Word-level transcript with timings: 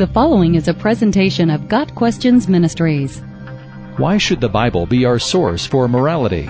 The 0.00 0.06
following 0.06 0.54
is 0.54 0.66
a 0.66 0.72
presentation 0.72 1.50
of 1.50 1.68
Got 1.68 1.94
Questions 1.94 2.48
Ministries. 2.48 3.20
Why 3.98 4.16
should 4.16 4.40
the 4.40 4.48
Bible 4.48 4.86
be 4.86 5.04
our 5.04 5.18
source 5.18 5.66
for 5.66 5.88
morality? 5.88 6.48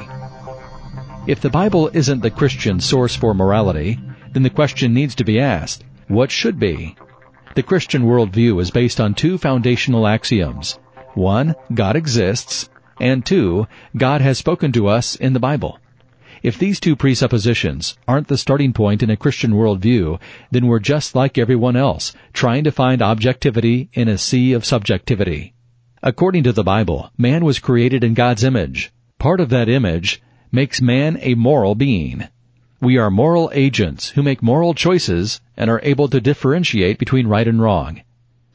If 1.27 1.41
the 1.41 1.51
Bible 1.51 1.91
isn't 1.93 2.21
the 2.21 2.31
Christian 2.31 2.79
source 2.79 3.17
for 3.17 3.35
morality, 3.35 3.99
then 4.33 4.45
the 4.45 4.51
question 4.51 4.95
needs 4.95 5.17
to 5.17 5.25
be 5.25 5.41
asked, 5.41 5.83
what 6.07 6.31
should 6.31 6.61
be? 6.61 6.95
The 7.57 7.65
Christian 7.65 8.05
worldview 8.05 8.63
is 8.63 8.71
based 8.71 9.01
on 9.01 9.15
two 9.15 9.37
foundational 9.37 10.07
axioms. 10.07 10.79
One, 11.15 11.57
God 11.75 11.97
exists, 11.97 12.69
and 13.01 13.27
two, 13.27 13.67
God 13.97 14.21
has 14.21 14.39
spoken 14.39 14.71
to 14.75 14.87
us 14.87 15.17
in 15.17 15.33
the 15.33 15.41
Bible. 15.41 15.81
If 16.43 16.59
these 16.59 16.81
two 16.81 16.97
presuppositions 16.97 17.99
aren't 18.09 18.29
the 18.29 18.39
starting 18.39 18.73
point 18.73 19.03
in 19.03 19.11
a 19.11 19.17
Christian 19.17 19.53
worldview, 19.53 20.19
then 20.51 20.67
we're 20.67 20.79
just 20.79 21.15
like 21.15 21.37
everyone 21.37 21.77
else, 21.77 22.15
trying 22.33 22.65
to 22.65 22.73
find 22.73 23.03
objectivity 23.03 23.91
in 23.93 24.09
a 24.09 24.17
sea 24.17 24.55
of 24.55 24.65
subjectivity. 24.65 25.53
According 26.03 26.45
to 26.45 26.53
the 26.53 26.65
Bible, 26.65 27.11
man 27.19 27.45
was 27.45 27.59
created 27.59 28.03
in 28.03 28.15
God's 28.15 28.43
image. 28.43 28.91
Part 29.19 29.39
of 29.39 29.51
that 29.51 29.69
image 29.69 30.23
makes 30.51 30.81
man 30.81 31.19
a 31.21 31.35
moral 31.35 31.75
being. 31.75 32.25
We 32.81 32.97
are 32.97 33.11
moral 33.11 33.51
agents 33.53 34.09
who 34.09 34.23
make 34.23 34.43
moral 34.43 34.73
choices 34.73 35.43
and 35.59 35.69
are 35.69 35.83
able 35.83 36.09
to 36.09 36.23
differentiate 36.23 36.97
between 36.97 37.27
right 37.27 37.47
and 37.47 37.61
wrong. 37.61 38.01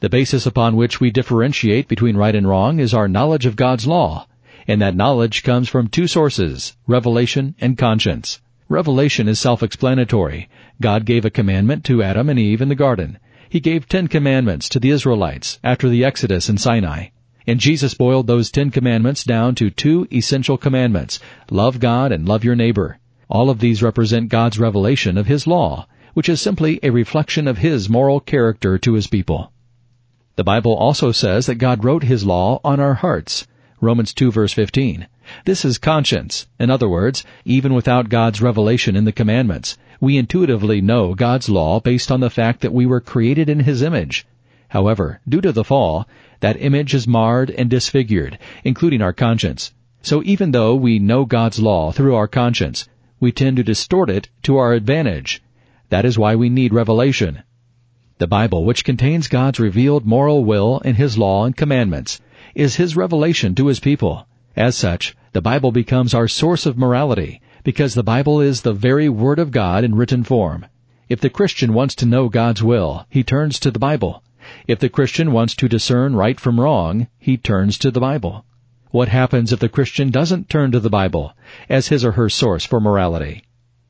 The 0.00 0.08
basis 0.08 0.44
upon 0.44 0.74
which 0.74 0.98
we 0.98 1.12
differentiate 1.12 1.86
between 1.86 2.16
right 2.16 2.34
and 2.34 2.48
wrong 2.48 2.80
is 2.80 2.92
our 2.92 3.06
knowledge 3.06 3.46
of 3.46 3.54
God's 3.54 3.86
law 3.86 4.26
and 4.66 4.82
that 4.82 4.96
knowledge 4.96 5.42
comes 5.42 5.68
from 5.68 5.88
two 5.88 6.06
sources, 6.06 6.76
revelation 6.86 7.54
and 7.60 7.78
conscience. 7.78 8.40
Revelation 8.68 9.28
is 9.28 9.38
self-explanatory. 9.38 10.48
God 10.80 11.04
gave 11.04 11.24
a 11.24 11.30
commandment 11.30 11.84
to 11.84 12.02
Adam 12.02 12.28
and 12.28 12.38
Eve 12.38 12.60
in 12.60 12.68
the 12.68 12.74
garden. 12.74 13.18
He 13.48 13.60
gave 13.60 13.88
ten 13.88 14.08
commandments 14.08 14.68
to 14.70 14.80
the 14.80 14.90
Israelites 14.90 15.60
after 15.62 15.88
the 15.88 16.04
Exodus 16.04 16.48
in 16.48 16.58
Sinai. 16.58 17.08
And 17.46 17.60
Jesus 17.60 17.94
boiled 17.94 18.26
those 18.26 18.50
ten 18.50 18.72
commandments 18.72 19.22
down 19.22 19.54
to 19.54 19.70
two 19.70 20.08
essential 20.12 20.58
commandments, 20.58 21.20
love 21.48 21.78
God 21.78 22.10
and 22.10 22.26
love 22.26 22.42
your 22.42 22.56
neighbor. 22.56 22.98
All 23.28 23.50
of 23.50 23.60
these 23.60 23.84
represent 23.84 24.30
God's 24.30 24.58
revelation 24.58 25.16
of 25.16 25.28
His 25.28 25.46
law, 25.46 25.86
which 26.14 26.28
is 26.28 26.40
simply 26.40 26.80
a 26.82 26.90
reflection 26.90 27.46
of 27.46 27.58
His 27.58 27.88
moral 27.88 28.18
character 28.18 28.78
to 28.78 28.94
His 28.94 29.06
people. 29.06 29.52
The 30.34 30.44
Bible 30.44 30.74
also 30.74 31.12
says 31.12 31.46
that 31.46 31.54
God 31.54 31.84
wrote 31.84 32.02
His 32.02 32.26
law 32.26 32.60
on 32.64 32.80
our 32.80 32.94
hearts. 32.94 33.46
Romans 33.80 34.14
2 34.14 34.32
verse 34.32 34.54
15. 34.54 35.06
This 35.44 35.62
is 35.62 35.76
conscience. 35.76 36.46
In 36.58 36.70
other 36.70 36.88
words, 36.88 37.24
even 37.44 37.74
without 37.74 38.08
God's 38.08 38.40
revelation 38.40 38.96
in 38.96 39.04
the 39.04 39.12
commandments, 39.12 39.76
we 40.00 40.16
intuitively 40.16 40.80
know 40.80 41.14
God's 41.14 41.50
law 41.50 41.80
based 41.80 42.10
on 42.10 42.20
the 42.20 42.30
fact 42.30 42.62
that 42.62 42.72
we 42.72 42.86
were 42.86 43.02
created 43.02 43.50
in 43.50 43.60
His 43.60 43.82
image. 43.82 44.26
However, 44.68 45.20
due 45.28 45.42
to 45.42 45.52
the 45.52 45.62
fall, 45.62 46.08
that 46.40 46.60
image 46.60 46.94
is 46.94 47.06
marred 47.06 47.50
and 47.50 47.68
disfigured, 47.68 48.38
including 48.64 49.02
our 49.02 49.12
conscience. 49.12 49.74
So 50.00 50.22
even 50.24 50.52
though 50.52 50.74
we 50.74 50.98
know 50.98 51.26
God's 51.26 51.60
law 51.60 51.92
through 51.92 52.14
our 52.14 52.28
conscience, 52.28 52.88
we 53.20 53.30
tend 53.30 53.58
to 53.58 53.62
distort 53.62 54.08
it 54.08 54.30
to 54.44 54.56
our 54.56 54.72
advantage. 54.72 55.42
That 55.90 56.06
is 56.06 56.18
why 56.18 56.34
we 56.34 56.48
need 56.48 56.72
revelation. 56.72 57.42
The 58.18 58.26
Bible, 58.26 58.64
which 58.64 58.84
contains 58.84 59.28
God's 59.28 59.60
revealed 59.60 60.06
moral 60.06 60.44
will 60.46 60.80
and 60.82 60.96
His 60.96 61.18
law 61.18 61.44
and 61.44 61.54
commandments, 61.54 62.20
is 62.54 62.76
His 62.76 62.96
revelation 62.96 63.54
to 63.54 63.66
His 63.66 63.80
people. 63.80 64.26
As 64.54 64.76
such, 64.76 65.14
the 65.32 65.42
Bible 65.42 65.72
becomes 65.72 66.14
our 66.14 66.28
source 66.28 66.64
of 66.64 66.78
morality, 66.78 67.40
because 67.64 67.94
the 67.94 68.02
Bible 68.02 68.40
is 68.40 68.60
the 68.60 68.72
very 68.72 69.08
Word 69.08 69.38
of 69.38 69.50
God 69.50 69.84
in 69.84 69.94
written 69.94 70.22
form. 70.22 70.66
If 71.08 71.20
the 71.20 71.30
Christian 71.30 71.72
wants 71.72 71.94
to 71.96 72.06
know 72.06 72.28
God's 72.28 72.62
will, 72.62 73.06
he 73.10 73.22
turns 73.22 73.58
to 73.60 73.70
the 73.70 73.78
Bible. 73.78 74.22
If 74.66 74.78
the 74.78 74.88
Christian 74.88 75.32
wants 75.32 75.54
to 75.56 75.68
discern 75.68 76.16
right 76.16 76.38
from 76.38 76.60
wrong, 76.60 77.08
he 77.18 77.36
turns 77.36 77.78
to 77.78 77.90
the 77.90 78.00
Bible. 78.00 78.44
What 78.90 79.08
happens 79.08 79.52
if 79.52 79.58
the 79.58 79.68
Christian 79.68 80.10
doesn't 80.10 80.48
turn 80.48 80.72
to 80.72 80.80
the 80.80 80.88
Bible 80.88 81.32
as 81.68 81.88
his 81.88 82.04
or 82.04 82.12
her 82.12 82.28
source 82.28 82.64
for 82.64 82.80
morality? 82.80 83.42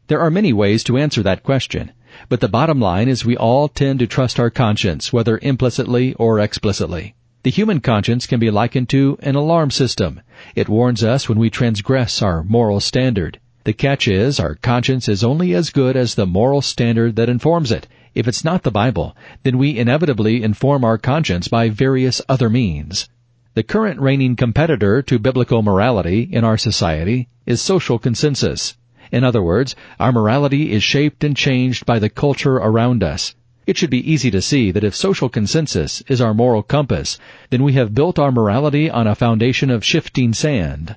There 0.08 0.20
are 0.20 0.30
many 0.30 0.52
ways 0.52 0.82
to 0.84 0.96
answer 0.96 1.22
that 1.22 1.42
question, 1.42 1.92
but 2.28 2.40
the 2.40 2.48
bottom 2.48 2.80
line 2.80 3.08
is 3.08 3.24
we 3.24 3.36
all 3.36 3.68
tend 3.68 3.98
to 3.98 4.06
trust 4.06 4.40
our 4.40 4.50
conscience, 4.50 5.12
whether 5.12 5.38
implicitly 5.42 6.14
or 6.14 6.40
explicitly. 6.40 7.14
The 7.46 7.52
human 7.52 7.78
conscience 7.78 8.26
can 8.26 8.40
be 8.40 8.50
likened 8.50 8.88
to 8.88 9.18
an 9.22 9.36
alarm 9.36 9.70
system. 9.70 10.20
It 10.56 10.68
warns 10.68 11.04
us 11.04 11.28
when 11.28 11.38
we 11.38 11.48
transgress 11.48 12.20
our 12.20 12.42
moral 12.42 12.80
standard. 12.80 13.38
The 13.62 13.72
catch 13.72 14.08
is 14.08 14.40
our 14.40 14.56
conscience 14.56 15.08
is 15.08 15.22
only 15.22 15.54
as 15.54 15.70
good 15.70 15.96
as 15.96 16.16
the 16.16 16.26
moral 16.26 16.60
standard 16.60 17.14
that 17.14 17.28
informs 17.28 17.70
it. 17.70 17.86
If 18.16 18.26
it's 18.26 18.44
not 18.44 18.64
the 18.64 18.72
Bible, 18.72 19.14
then 19.44 19.58
we 19.58 19.78
inevitably 19.78 20.42
inform 20.42 20.82
our 20.82 20.98
conscience 20.98 21.46
by 21.46 21.68
various 21.68 22.20
other 22.28 22.50
means. 22.50 23.08
The 23.54 23.62
current 23.62 24.00
reigning 24.00 24.34
competitor 24.34 25.00
to 25.02 25.20
biblical 25.20 25.62
morality 25.62 26.22
in 26.22 26.42
our 26.42 26.58
society 26.58 27.28
is 27.46 27.62
social 27.62 28.00
consensus. 28.00 28.76
In 29.12 29.22
other 29.22 29.40
words, 29.40 29.76
our 30.00 30.10
morality 30.10 30.72
is 30.72 30.82
shaped 30.82 31.22
and 31.22 31.36
changed 31.36 31.86
by 31.86 32.00
the 32.00 32.10
culture 32.10 32.56
around 32.56 33.04
us. 33.04 33.36
It 33.66 33.76
should 33.76 33.90
be 33.90 34.12
easy 34.12 34.30
to 34.30 34.40
see 34.40 34.70
that 34.70 34.84
if 34.84 34.94
social 34.94 35.28
consensus 35.28 36.00
is 36.06 36.20
our 36.20 36.32
moral 36.32 36.62
compass, 36.62 37.18
then 37.50 37.64
we 37.64 37.72
have 37.72 37.96
built 37.96 38.16
our 38.16 38.30
morality 38.30 38.88
on 38.88 39.08
a 39.08 39.16
foundation 39.16 39.70
of 39.70 39.84
shifting 39.84 40.32
sand. 40.32 40.94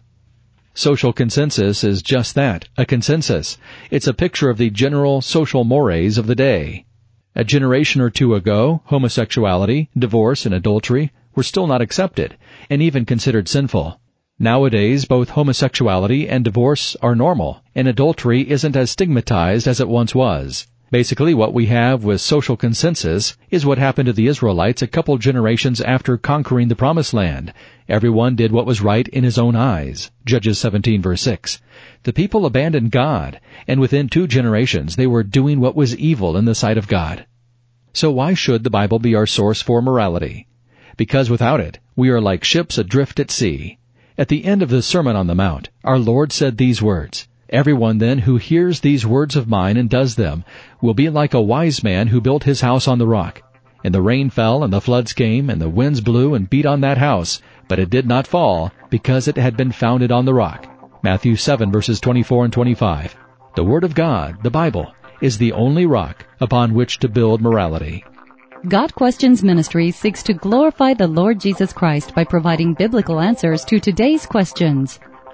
Social 0.75 1.11
consensus 1.11 1.83
is 1.83 2.03
just 2.03 2.35
that, 2.35 2.69
a 2.77 2.85
consensus. 2.85 3.57
It's 3.89 4.05
a 4.05 4.13
picture 4.13 4.51
of 4.51 4.59
the 4.59 4.69
general 4.69 5.19
social 5.21 5.63
mores 5.63 6.19
of 6.19 6.27
the 6.27 6.35
day. 6.35 6.85
A 7.35 7.43
generation 7.43 8.01
or 8.01 8.11
two 8.11 8.35
ago, 8.35 8.83
homosexuality, 8.85 9.89
divorce, 9.97 10.45
and 10.45 10.53
adultery 10.53 11.11
were 11.33 11.41
still 11.41 11.65
not 11.65 11.81
accepted, 11.81 12.37
and 12.69 12.83
even 12.83 13.03
considered 13.03 13.47
sinful. 13.47 13.99
Nowadays, 14.37 15.05
both 15.05 15.31
homosexuality 15.31 16.29
and 16.29 16.45
divorce 16.45 16.95
are 17.01 17.15
normal, 17.15 17.63
and 17.73 17.87
adultery 17.87 18.47
isn't 18.47 18.75
as 18.75 18.91
stigmatized 18.91 19.67
as 19.67 19.79
it 19.79 19.89
once 19.89 20.13
was. 20.13 20.67
Basically, 20.91 21.35
what 21.35 21.53
we 21.53 21.67
have 21.67 22.03
with 22.03 22.19
social 22.19 22.57
consensus 22.57 23.37
is 23.51 23.63
what 23.63 23.77
happened 23.77 24.07
to 24.07 24.13
the 24.13 24.25
Israelites 24.25 24.81
a 24.81 24.87
couple 24.87 25.15
generations 25.19 25.81
after 25.81 26.17
conquering 26.17 26.67
the 26.67 26.75
Promised 26.75 27.13
Land. 27.13 27.53
Everyone 27.87 28.35
did 28.35 28.51
what 28.51 28.65
was 28.65 28.81
right 28.81 29.07
in 29.07 29.23
his 29.23 29.37
own 29.37 29.55
eyes. 29.55 30.09
Judges 30.25 30.57
17 30.57 30.99
verse 31.03 31.21
6. 31.21 31.61
The 32.03 32.13
people 32.13 32.43
abandoned 32.43 32.89
God, 32.89 33.39
and 33.67 33.79
within 33.79 34.09
two 34.09 34.25
generations 34.25 34.95
they 34.95 35.05
were 35.05 35.21
doing 35.21 35.59
what 35.59 35.75
was 35.75 35.95
evil 35.95 36.35
in 36.35 36.45
the 36.45 36.55
sight 36.55 36.77
of 36.77 36.87
God. 36.87 37.27
So 37.93 38.09
why 38.09 38.33
should 38.33 38.63
the 38.63 38.71
Bible 38.71 38.97
be 38.97 39.13
our 39.13 39.27
source 39.27 39.61
for 39.61 39.83
morality? 39.83 40.47
Because 40.97 41.29
without 41.29 41.59
it, 41.59 41.77
we 41.95 42.09
are 42.09 42.19
like 42.19 42.43
ships 42.43 42.79
adrift 42.79 43.19
at 43.19 43.29
sea. 43.29 43.77
At 44.17 44.27
the 44.27 44.43
end 44.43 44.63
of 44.63 44.69
the 44.69 44.81
Sermon 44.81 45.15
on 45.15 45.27
the 45.27 45.35
Mount, 45.35 45.69
our 45.83 45.99
Lord 45.99 46.31
said 46.31 46.57
these 46.57 46.81
words, 46.81 47.27
Everyone 47.51 47.97
then 47.97 48.19
who 48.19 48.37
hears 48.37 48.79
these 48.79 49.07
words 49.07 49.35
of 49.35 49.47
mine 49.47 49.75
and 49.75 49.89
does 49.89 50.15
them 50.15 50.43
will 50.81 50.93
be 50.93 51.09
like 51.09 51.33
a 51.33 51.41
wise 51.41 51.83
man 51.83 52.07
who 52.07 52.21
built 52.21 52.43
his 52.43 52.61
house 52.61 52.87
on 52.87 52.99
the 52.99 53.07
rock. 53.07 53.41
And 53.83 53.91
the 53.93 54.03
rain 54.03 54.29
fell, 54.29 54.63
and 54.63 54.71
the 54.71 54.81
floods 54.81 55.13
came, 55.13 55.49
and 55.49 55.59
the 55.59 55.69
winds 55.69 55.99
blew 55.99 56.35
and 56.35 56.49
beat 56.49 56.67
on 56.67 56.81
that 56.81 56.99
house, 56.99 57.41
but 57.67 57.79
it 57.79 57.89
did 57.89 58.05
not 58.05 58.27
fall, 58.27 58.71
because 58.91 59.27
it 59.27 59.35
had 59.35 59.57
been 59.57 59.71
founded 59.71 60.11
on 60.11 60.25
the 60.25 60.33
rock. 60.33 60.67
Matthew 61.01 61.35
7 61.35 61.71
verses 61.71 61.99
24 61.99 62.45
and 62.45 62.53
25. 62.53 63.15
The 63.55 63.63
Word 63.63 63.83
of 63.83 63.95
God, 63.95 64.37
the 64.43 64.51
Bible, 64.51 64.93
is 65.21 65.37
the 65.37 65.53
only 65.53 65.87
rock 65.87 66.25
upon 66.41 66.75
which 66.75 66.99
to 66.99 67.09
build 67.09 67.41
morality. 67.41 68.03
Got 68.67 68.93
Questions 68.93 69.43
Ministry 69.43 69.89
seeks 69.89 70.21
to 70.23 70.33
glorify 70.33 70.93
the 70.93 71.07
Lord 71.07 71.39
Jesus 71.39 71.73
Christ 71.73 72.13
by 72.13 72.25
providing 72.25 72.75
biblical 72.75 73.19
answers 73.19 73.65
to 73.65 73.79
today's 73.79 74.25
questions 74.25 74.99